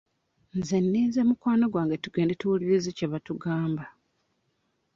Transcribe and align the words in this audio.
Nze 0.57 0.77
nninze 0.83 1.19
mukwano 1.27 1.65
gwange 1.73 1.95
tugende 2.03 2.33
tuwulirize 2.39 2.89
kye 2.97 3.07
batugamba. 3.13 3.83